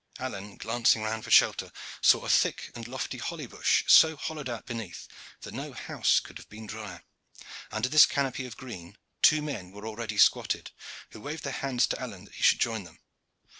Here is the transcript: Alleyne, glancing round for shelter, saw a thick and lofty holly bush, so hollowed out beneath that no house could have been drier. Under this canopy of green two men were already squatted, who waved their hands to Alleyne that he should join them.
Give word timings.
Alleyne, 0.17 0.57
glancing 0.57 1.03
round 1.03 1.23
for 1.23 1.29
shelter, 1.29 1.71
saw 2.01 2.25
a 2.25 2.27
thick 2.29 2.71
and 2.73 2.87
lofty 2.87 3.19
holly 3.19 3.45
bush, 3.45 3.83
so 3.85 4.15
hollowed 4.15 4.49
out 4.49 4.65
beneath 4.65 5.07
that 5.41 5.53
no 5.53 5.73
house 5.73 6.19
could 6.19 6.39
have 6.39 6.49
been 6.49 6.65
drier. 6.65 7.03
Under 7.71 7.87
this 7.87 8.07
canopy 8.07 8.47
of 8.47 8.57
green 8.57 8.97
two 9.21 9.43
men 9.43 9.69
were 9.69 9.85
already 9.85 10.17
squatted, 10.17 10.71
who 11.11 11.21
waved 11.21 11.43
their 11.43 11.53
hands 11.53 11.85
to 11.85 12.01
Alleyne 12.01 12.25
that 12.25 12.33
he 12.33 12.41
should 12.41 12.59
join 12.59 12.83
them. 12.83 12.97